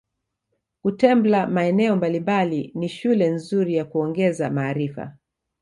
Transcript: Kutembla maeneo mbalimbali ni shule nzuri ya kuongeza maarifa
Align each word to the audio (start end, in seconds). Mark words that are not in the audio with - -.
Kutembla 0.83 1.47
maeneo 1.47 1.95
mbalimbali 1.95 2.71
ni 2.75 2.89
shule 2.89 3.29
nzuri 3.29 3.75
ya 3.75 3.85
kuongeza 3.85 4.49
maarifa 4.49 5.17